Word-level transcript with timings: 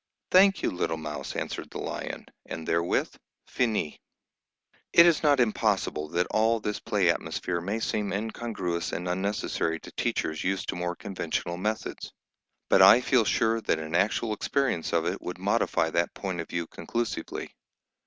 "Thank 0.31 0.63
you, 0.63 0.71
little 0.71 0.97
Mouse," 0.97 1.35
answered 1.35 1.69
the 1.69 1.77
lion; 1.77 2.25
and 2.47 2.67
therewith, 2.67 3.13
finis. 3.45 3.99
It 4.93 5.05
is 5.05 5.21
not 5.21 5.39
impossible 5.39 6.07
that 6.09 6.25
all 6.31 6.59
this 6.59 6.79
play 6.79 7.09
atmosphere 7.11 7.61
may 7.61 7.79
seem 7.79 8.11
incongruous 8.11 8.93
and 8.93 9.07
unnecessary 9.07 9.79
to 9.81 9.91
teachers 9.91 10.43
used 10.43 10.69
to 10.69 10.75
more 10.75 10.95
conventional 10.95 11.57
methods, 11.57 12.11
but 12.67 12.81
I 12.81 13.01
feel 13.01 13.25
sure 13.25 13.61
that 13.61 13.77
an 13.77 13.93
actual 13.93 14.33
experience 14.33 14.91
of 14.91 15.05
it 15.05 15.21
would 15.21 15.37
modify 15.37 15.91
that 15.91 16.15
point 16.15 16.41
of 16.41 16.49
view 16.49 16.65
conclusively. 16.65 17.55